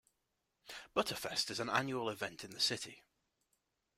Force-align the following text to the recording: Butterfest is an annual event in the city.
Butterfest 0.95 1.51
is 1.51 1.59
an 1.59 1.69
annual 1.69 2.09
event 2.09 2.43
in 2.43 2.49
the 2.49 2.59
city. 2.59 3.03